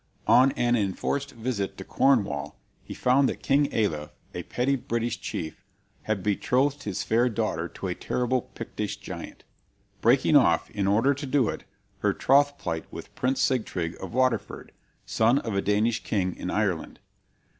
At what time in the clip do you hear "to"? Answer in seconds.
1.77-1.83, 7.67-7.85, 11.13-11.27